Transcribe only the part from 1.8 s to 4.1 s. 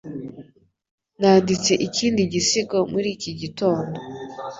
ikindi gisigo muri iki gitondo